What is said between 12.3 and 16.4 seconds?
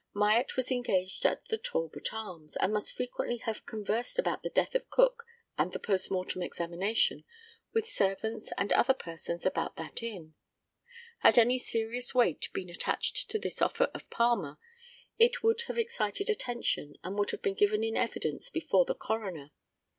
been attached to this offer of Palmer, it would have excited